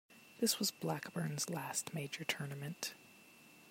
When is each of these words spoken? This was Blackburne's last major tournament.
This 0.39 0.57
was 0.57 0.71
Blackburne's 0.71 1.47
last 1.47 1.93
major 1.93 2.23
tournament. 2.23 2.95